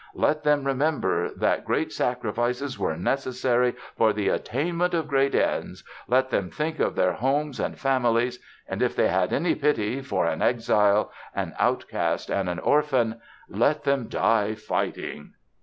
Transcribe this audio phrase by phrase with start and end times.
[0.15, 6.31] Let them remember that great sacrifices were necessary for the attainment of great ends, let
[6.31, 10.41] them think of their homes and families, and if they had any pity for an
[10.41, 15.33] exile, an outcast, and an orphan, let them die fighting."